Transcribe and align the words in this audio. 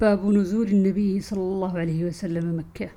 باب 0.00 0.26
نزول 0.26 0.66
النبي 0.68 1.20
صلى 1.20 1.40
الله 1.40 1.78
عليه 1.78 2.04
وسلم 2.04 2.58
مكة. 2.58 2.88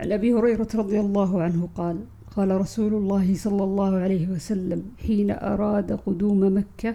عن 0.00 0.12
أبي 0.12 0.34
هريرة 0.34 0.68
رضي 0.74 1.00
الله 1.00 1.42
عنه 1.42 1.68
قال 1.74 2.04
قال 2.36 2.60
رسول 2.60 2.94
الله 2.94 3.34
صلى 3.34 3.64
الله 3.64 3.96
عليه 3.96 4.28
وسلم 4.28 4.82
حين 5.06 5.30
أراد 5.30 5.92
قدوم 5.92 6.56
مكة 6.56 6.94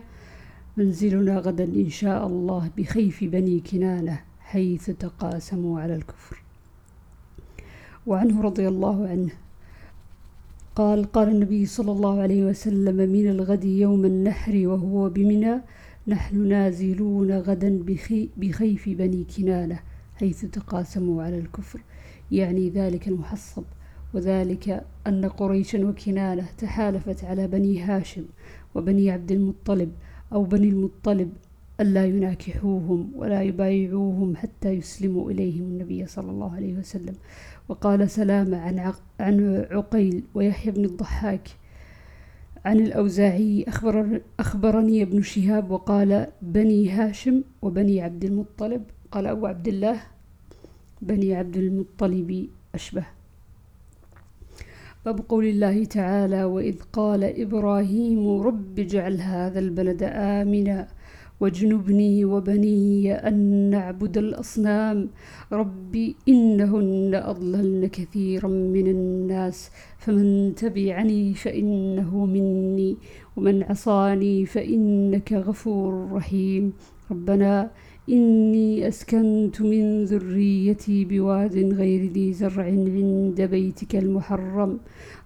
منزلنا 0.78 1.38
غدا 1.38 1.64
إن 1.64 1.90
شاء 1.90 2.28
الله 2.28 2.70
بخيف 2.78 3.24
بني 3.24 3.60
كنانة 3.60 4.20
حيث 4.40 4.90
تقاسموا 4.90 5.82
على 5.82 5.96
الكفر. 5.96 6.44
وعنه 8.08 8.42
رضي 8.42 8.68
الله 8.68 9.08
عنه 9.08 9.32
قال 10.76 11.12
قال 11.12 11.28
النبي 11.30 11.66
صلى 11.66 11.92
الله 11.92 12.22
عليه 12.22 12.46
وسلم 12.46 12.96
من 12.96 13.30
الغد 13.30 13.66
يوم 13.66 14.06
النحر 14.06 14.68
وهو 14.68 15.10
بمنى 15.10 15.62
نحن 16.08 16.48
نازلون 16.48 17.32
غدا 17.32 17.80
بخي 17.84 18.30
بخيف 18.38 18.90
بني 18.90 19.24
كنانة 19.38 19.80
حيث 20.16 20.46
تقاسموا 20.46 21.24
على 21.24 21.40
الكفر 21.40 21.80
يعني 22.32 22.70
ذلك 22.70 23.08
المحصب 23.08 23.64
وذلك 24.14 24.86
أن 25.08 25.26
قريشا 25.26 25.86
وكنانة 25.86 26.48
تحالفت 26.58 27.24
على 27.24 27.48
بني 27.48 27.82
هاشم 27.82 28.26
وبني 28.76 29.12
عبد 29.12 29.32
المطلب 29.32 29.92
أو 30.34 30.44
بني 30.44 30.70
المطلب 30.70 31.30
ألا 31.80 32.06
يناكحوهم 32.06 33.12
ولا 33.16 33.42
يبايعوهم 33.42 34.36
حتى 34.36 34.70
يسلموا 34.70 35.32
إليهم 35.32 35.64
النبي 35.64 36.06
صلى 36.06 36.32
الله 36.32 36.56
عليه 36.56 36.74
وسلم. 36.74 37.16
وقال 37.70 38.10
سلامة 38.10 38.58
عن 39.20 39.66
عقيل 39.72 40.24
ويحيى 40.36 40.72
بن 40.72 40.86
الضحاك 40.86 41.48
عن 42.68 42.80
الأوزاعي 42.80 43.66
أخبر 43.68 44.22
أخبرني 44.40 45.02
ابن 45.02 45.22
شهاب 45.22 45.72
وقال 45.72 46.28
بني 46.42 46.90
هاشم 46.90 47.44
وبني 47.62 48.02
عبد 48.02 48.26
المطلب 48.26 48.84
قال 49.12 49.28
أبو 49.28 49.46
عبد 49.48 49.68
الله 49.68 50.02
بني 51.02 51.36
عبد 51.36 51.58
المطلب 51.58 52.48
أشبه. 52.76 53.06
باب 55.06 55.20
قول 55.30 55.46
الله 55.46 55.86
تعالى 55.86 56.44
وإذ 56.44 56.82
قال 56.94 57.42
إبراهيم 57.42 58.42
رب 58.42 58.80
اجعل 58.80 59.22
هذا 59.22 59.60
البلد 59.60 60.04
آمنا 60.04 60.88
واجنبني 61.40 62.26
وبني 62.26 63.14
أن 63.14 63.70
نعبد 63.70 64.18
الأصنام. 64.18 65.10
ربي 65.52 66.16
إنهن 66.30 67.12
أضللن 67.16 67.88
كثيرا 67.88 68.48
من 68.48 68.88
الناس 68.88 69.72
فمن 69.98 70.56
تبعني 70.56 71.34
فإنه 71.34 72.26
مني 72.26 72.98
ومن 73.36 73.64
عصاني 73.64 74.46
فإنك 74.46 75.34
غفور 75.34 76.12
رحيم. 76.12 76.74
ربنا 77.12 77.72
إني 78.10 78.88
أسكنت 78.88 79.62
من 79.62 80.04
ذريتي 80.04 81.06
بواد 81.06 81.74
غير 81.74 82.12
ذي 82.12 82.34
زرع 82.34 82.64
عند 82.64 83.42
بيتك 83.42 83.96
المحرم. 83.96 84.80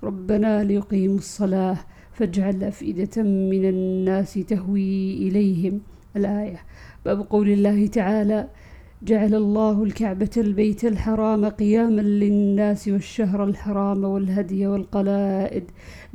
ربنا 0.04 0.64
ليقيموا 0.64 1.18
الصلاة 1.18 1.78
فاجعل 2.14 2.64
أفئدة 2.64 3.24
من 3.24 3.66
الناس 3.70 4.34
تهوي 4.34 5.14
إليهم. 5.28 5.82
الآية. 6.16 6.60
باب 7.06 7.26
قول 7.30 7.50
الله 7.50 7.88
تعالى 7.88 8.48
جعل 9.04 9.36
الله 9.36 9.84
الكعبة 9.84 10.30
البيت 10.38 10.86
الحرام 10.86 11.46
قياما 11.46 12.02
للناس 12.02 12.88
والشهر 12.88 13.44
الحرام 13.44 14.04
والهدي 14.04 14.68
والقلائد. 14.68 15.64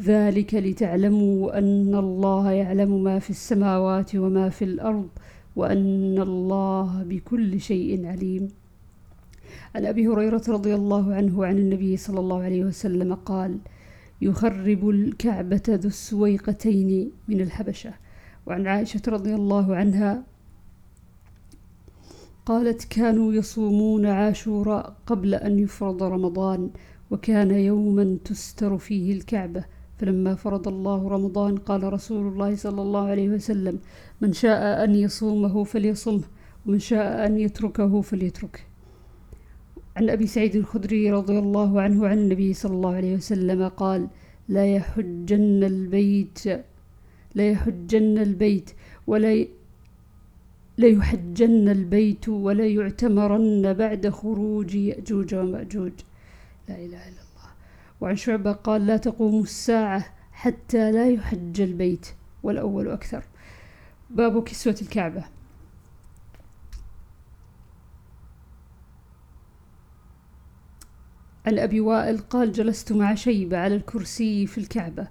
ذلك 0.01 0.55
لتعلموا 0.55 1.59
أن 1.59 1.95
الله 1.95 2.51
يعلم 2.51 3.05
ما 3.05 3.19
في 3.19 3.31
السماوات 3.31 4.17
وما 4.17 4.49
في 4.49 4.65
الأرض 4.65 5.09
وأن 5.57 6.19
الله 6.19 7.03
بكل 7.03 7.61
شيء 7.61 8.07
عليم. 8.07 8.49
عن 9.75 9.87
أبي 9.87 10.09
هريرة 10.09 10.43
رضي 10.49 10.75
الله 10.75 11.15
عنه 11.15 11.47
عن 11.47 11.59
النبي 11.59 11.97
صلى 11.97 12.21
الله 12.21 12.43
عليه 12.43 12.65
وسلم 12.65 13.15
قال 13.15 13.59
يخرب 14.23 14.91
الكعبة 14.91 15.63
ذو 15.69 15.89
السويقتين 15.89 17.11
من 17.29 17.41
الحبشة. 17.41 18.06
وعن 18.47 18.67
عائشة 18.67 19.03
رضي 19.09 19.35
الله 19.35 19.77
عنها 19.77 20.23
قالت 22.47 22.85
كانوا 22.85 23.33
يصومون 23.33 24.07
عاشوراء 24.07 24.97
قبل 25.07 25.35
أن 25.35 25.59
يفرض 25.59 26.03
رمضان 26.03 26.71
وكان 27.11 27.51
يوما 27.51 28.19
تستر 28.25 28.79
فيه 28.79 29.13
الكعبة. 29.13 29.65
فلما 29.99 30.35
فرض 30.35 30.69
الله 30.69 31.09
رمضان 31.09 31.57
قال 31.57 31.93
رسول 31.93 32.33
الله 32.33 32.57
صلى 32.57 32.83
الله 32.83 33.09
عليه 33.09 33.29
وسلم 33.29 33.79
من 34.21 34.33
شاء 34.33 34.85
أن 34.85 34.95
يصومه 34.95 35.65
فليصمه 35.65 36.23
ومن 36.67 36.79
شاء 36.79 37.27
أن 37.27 37.39
يتركه 37.39 38.01
فليتركه. 38.01 38.61
عن 39.97 40.11
أبي 40.11 40.27
سعيد 40.27 40.57
الخدري 40.57 41.13
رضي 41.13 41.39
الله 41.39 41.81
عنه 41.81 42.09
عن 42.09 42.19
النبي 42.19 42.53
صلى 42.55 42.73
الله 42.73 42.95
عليه 42.95 43.15
وسلم 43.15 43.69
قال 43.69 44.09
لا 44.49 44.75
يحجن 44.75 45.65
البيت 45.65 46.45
لا 47.37 47.51
يحجن 47.51 48.19
البيت 48.19 48.71
ولا 49.07 49.47
ليحجن 50.79 51.69
البيت 51.69 52.29
ولا 52.29 52.67
يعتمرن 52.67 53.73
بعد 53.73 54.09
خروج 54.09 54.75
يأجوج 54.75 55.35
ومأجوج. 55.35 55.93
لا 56.69 56.75
إله 56.75 57.09
إلا 57.09 57.23
الله. 57.27 57.51
وعن 58.01 58.17
شعبة 58.17 58.53
قال 58.53 58.87
لا 58.87 58.97
تقوم 58.97 59.43
الساعة 59.43 60.05
حتى 60.33 60.93
لا 60.93 61.09
يحج 61.09 61.61
البيت 61.61 62.07
والأول 62.43 62.89
أكثر. 62.89 63.25
باب 64.11 64.45
كسوة 64.45 64.77
الكعبة. 64.83 65.25
عن 71.47 71.59
أبي 71.59 71.81
وائل 71.81 72.19
قال 72.19 72.53
جلست 72.53 72.93
مع 72.93 73.15
شيبة 73.15 73.59
على 73.59 73.77
الكرسي 73.77 74.47
في 74.47 74.59
الكعبة 74.59 75.09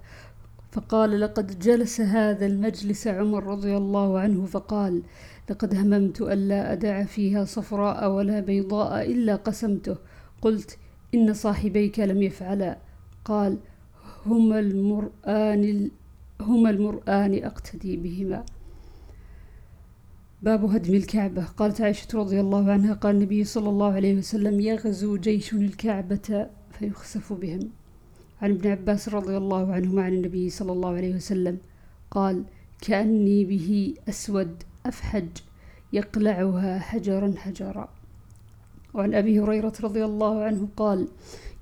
فقال 0.76 1.20
لقد 1.20 1.58
جلس 1.58 2.00
هذا 2.00 2.46
المجلس 2.46 3.06
عمر 3.06 3.44
رضي 3.44 3.76
الله 3.76 4.18
عنه 4.18 4.46
فقال 4.46 5.02
لقد 5.50 5.74
هممت 5.74 6.20
ألا 6.20 6.72
أدع 6.72 7.04
فيها 7.04 7.44
صفراء 7.44 8.10
ولا 8.10 8.40
بيضاء 8.40 9.10
إلا 9.12 9.36
قسمته 9.36 9.96
قلت 10.42 10.78
إن 11.14 11.34
صاحبيك 11.34 11.98
لم 11.98 12.22
يفعلا. 12.22 12.78
قال 13.24 13.58
هما 14.26 14.58
المرآن 14.58 15.90
هما 16.40 16.70
المرآن 16.70 17.44
أقتدي 17.44 17.96
بهما. 17.96 18.44
باب 20.42 20.64
هدم 20.64 20.94
الكعبة. 20.94 21.44
قالت 21.44 21.80
عائشة 21.80 22.08
رضي 22.14 22.40
الله 22.40 22.72
عنها 22.72 22.94
قال 22.94 23.14
النبي 23.16 23.44
صلى 23.44 23.68
الله 23.68 23.92
عليه 23.92 24.18
وسلم 24.18 24.60
يغزو 24.60 25.16
جيش 25.16 25.52
الكعبة 25.52 26.46
فيخسف 26.72 27.32
بهم. 27.32 27.70
عن 28.42 28.50
ابن 28.50 28.70
عباس 28.70 29.08
رضي 29.08 29.36
الله 29.36 29.72
عنهما 29.72 30.02
عن 30.02 30.12
النبي 30.12 30.50
صلى 30.50 30.72
الله 30.72 30.96
عليه 30.96 31.14
وسلم 31.14 31.58
قال 32.10 32.44
كأني 32.80 33.44
به 33.44 33.94
أسود 34.08 34.62
أفحج 34.86 35.28
يقلعها 35.92 36.78
حجرا 36.78 37.34
حجرا. 37.36 37.88
وعن 38.94 39.14
أبي 39.14 39.40
هريرة 39.40 39.72
رضي 39.82 40.04
الله 40.04 40.44
عنه 40.44 40.68
قال 40.76 41.08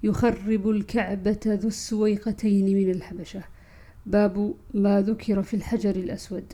يخرب 0.03 0.69
الكعبة 0.69 1.41
ذو 1.47 1.69
السويقتين 1.69 2.65
من 2.65 2.91
الحبشة 2.91 3.45
باب 4.07 4.55
ما 4.75 5.01
ذكر 5.01 5.43
في 5.43 5.55
الحجر 5.55 5.91
الأسود. 5.91 6.53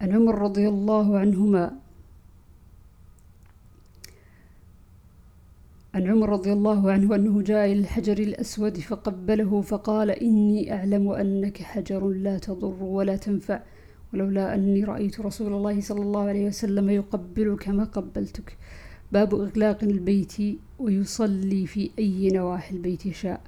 عن 0.00 0.12
عمر 0.12 0.38
رضي 0.38 0.68
الله 0.68 1.18
عنهما 1.18 1.72
عن 5.96 6.06
عمر 6.06 6.28
رضي 6.28 6.52
الله 6.52 6.90
عنه 6.90 7.14
أنه 7.14 7.42
جاء 7.42 7.66
إلى 7.72 7.80
الحجر 7.80 8.18
الأسود 8.18 8.78
فقبله 8.78 9.60
فقال 9.60 10.10
إني 10.10 10.74
أعلم 10.74 11.08
أنك 11.08 11.62
حجر 11.62 12.08
لا 12.08 12.38
تضر 12.38 12.82
ولا 12.82 13.16
تنفع 13.16 13.60
ولولا 14.12 14.54
أني 14.54 14.84
رأيت 14.84 15.20
رسول 15.20 15.52
الله 15.52 15.80
صلى 15.80 16.00
الله 16.00 16.20
عليه 16.20 16.46
وسلم 16.46 16.90
يقبلك 16.90 17.68
ما 17.68 17.84
قبلتك. 17.84 18.56
باب 19.12 19.34
إغلاق 19.34 19.84
البيت 19.84 20.36
ويصلي 20.78 21.66
في 21.66 21.90
أي 21.98 22.28
نواحي 22.28 22.76
البيت 22.76 23.12
شاء 23.12 23.40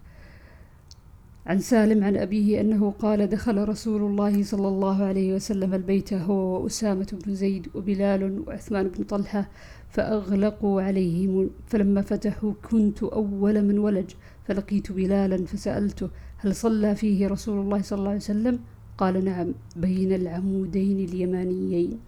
عن 1.48 1.58
سالم 1.58 2.04
عن 2.04 2.16
أبيه 2.16 2.60
أنه 2.60 2.90
قال 2.90 3.26
دخل 3.26 3.68
رسول 3.68 4.02
الله 4.02 4.42
صلى 4.42 4.68
الله 4.68 5.04
عليه 5.04 5.34
وسلم 5.34 5.74
البيت 5.74 6.12
هو 6.12 6.62
وأسامة 6.62 7.18
بن 7.26 7.34
زيد 7.34 7.68
وبلال 7.74 8.42
وعثمان 8.46 8.88
بن 8.88 9.04
طلحة 9.04 9.48
فأغلقوا 9.90 10.82
عليهم 10.82 11.50
فلما 11.66 12.02
فتحوا 12.02 12.52
كنت 12.70 13.02
أول 13.02 13.64
من 13.64 13.78
ولج 13.78 14.10
فلقيت 14.44 14.92
بلالا 14.92 15.46
فسألته 15.46 16.08
هل 16.36 16.54
صلى 16.54 16.94
فيه 16.94 17.28
رسول 17.28 17.60
الله 17.60 17.82
صلى 17.82 17.98
الله 17.98 18.08
عليه 18.08 18.20
وسلم؟ 18.20 18.58
قال 18.98 19.24
نعم 19.24 19.54
بين 19.76 20.12
العمودين 20.12 21.04
اليمانيين. 21.08 21.98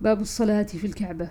باب 0.00 0.20
الصلاة 0.20 0.62
في 0.62 0.86
الكعبة. 0.86 1.30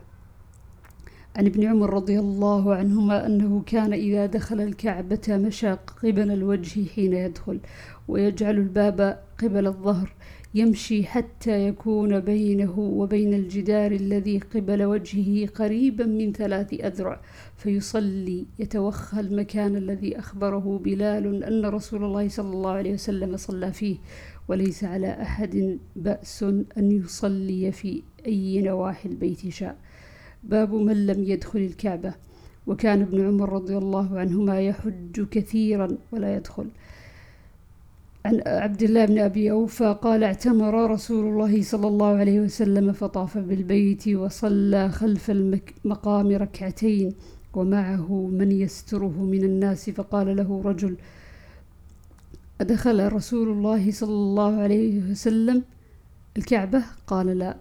عن 1.36 1.46
ابن 1.46 1.64
عمر 1.64 1.94
رضي 1.94 2.20
الله 2.20 2.76
عنهما 2.76 3.26
أنه 3.26 3.64
كان 3.66 3.94
إذا 3.94 4.26
دخل 4.26 4.62
الكعبة 4.62 5.22
مشى 5.30 5.72
قبل 5.72 6.32
الوجه 6.32 6.86
حين 6.96 7.14
يدخل 7.14 7.60
ويجعل 8.08 8.56
الباب 8.58 9.20
قبل 9.44 9.68
الظهر 9.68 10.14
يمشي 10.54 11.04
حتى 11.04 11.68
يكون 11.68 12.20
بينه 12.20 12.80
وبين 12.80 13.34
الجدار 13.34 13.92
الذي 13.92 14.40
قبل 14.40 14.84
وجهه 14.84 15.48
قريبا 15.48 16.06
من 16.06 16.32
ثلاث 16.32 16.74
أذرع 16.74 17.22
فيصلي 17.58 18.46
يتوخى 18.60 19.20
المكان 19.20 19.76
الذي 19.76 20.20
أخبره 20.20 20.82
بلال 20.84 21.44
أن 21.44 21.66
رسول 21.66 22.04
الله 22.04 22.28
صلى 22.28 22.50
الله 22.50 22.72
عليه 22.72 22.94
وسلم 22.94 23.38
صلى 23.38 23.72
فيه 23.72 23.98
وليس 24.48 24.84
على 24.84 25.22
أحد 25.22 25.80
بأس 25.96 26.44
أن 26.78 26.92
يصلي 26.92 27.72
في 27.72 28.02
أي 28.26 28.62
نواحي 28.62 29.10
البيت 29.10 29.50
شاء. 29.50 29.78
باب 30.50 30.74
من 30.74 31.06
لم 31.06 31.24
يدخل 31.24 31.60
الكعبة. 31.60 32.14
وكان 32.68 33.02
ابن 33.02 33.28
عمر 33.28 33.54
رضي 33.54 33.78
الله 33.78 34.20
عنهما 34.20 34.62
يحج 34.62 35.26
كثيرا 35.32 35.88
ولا 36.12 36.36
يدخل. 36.36 36.68
عن 38.26 38.42
عبد 38.46 38.84
الله 38.84 39.06
بن 39.06 39.20
أبي 39.20 39.52
أوفى 39.52 39.96
قال 40.02 40.24
اعتمر 40.24 40.92
رسول 40.92 41.26
الله 41.26 41.62
صلى 41.62 41.88
الله 41.88 42.08
عليه 42.08 42.40
وسلم 42.40 42.92
فطاف 42.94 43.38
بالبيت 43.38 44.08
وصلى 44.08 44.90
خلف 44.92 45.32
المقام 45.32 46.32
ركعتين 46.32 47.14
ومعه 47.54 48.28
من 48.28 48.52
يستره 48.52 49.24
من 49.24 49.44
الناس 49.44 49.90
فقال 49.90 50.36
له 50.36 50.62
رجل 50.66 50.96
أدخل 52.62 53.14
رسول 53.14 53.48
الله 53.50 53.92
صلى 53.92 54.14
الله 54.14 54.62
عليه 54.62 55.12
وسلم 55.12 55.64
الكعبة؟ 56.38 56.84
قال 57.08 57.28
لا. 57.38 57.56